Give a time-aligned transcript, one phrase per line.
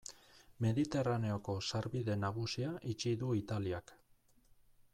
[0.65, 3.95] Mediterraneoko sarbide nagusia itxi du Italiak.